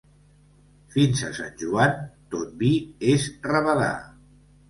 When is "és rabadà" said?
3.17-3.93